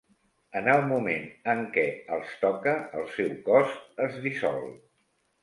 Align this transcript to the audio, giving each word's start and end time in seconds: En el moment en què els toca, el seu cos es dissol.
En 0.59 0.69
el 0.75 0.79
moment 0.91 1.27
en 1.53 1.61
què 1.75 1.83
els 2.15 2.33
toca, 2.47 2.73
el 3.03 3.07
seu 3.19 3.37
cos 3.51 3.79
es 4.09 4.19
dissol. 4.27 4.61